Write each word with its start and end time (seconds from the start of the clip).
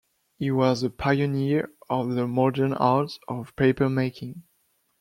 He 0.39 0.49
was 0.49 0.81
a 0.81 0.89
pioneer 0.89 1.71
of 1.87 2.15
the 2.15 2.25
modern 2.25 2.73
art 2.73 3.19
of 3.27 3.55
papermaking. 3.55 4.41